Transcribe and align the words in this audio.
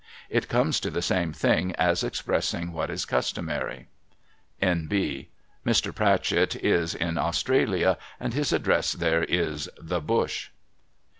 It 0.31 0.49
comes 0.49 0.79
to 0.79 0.89
the 0.89 1.03
same 1.03 1.31
thing 1.31 1.75
as 1.75 2.03
expressing 2.03 2.73
what 2.73 2.89
is 2.89 3.05
customary. 3.05 3.85
(N.B. 4.59 5.29
Mr. 5.63 5.93
Pratchett 5.93 6.55
is 6.55 6.95
in 6.95 7.19
Australia, 7.19 7.99
and 8.19 8.33
his 8.33 8.51
address 8.51 8.93
there 8.93 9.23
is' 9.23 9.69
the 9.91 10.01
Bush.') 10.01 10.49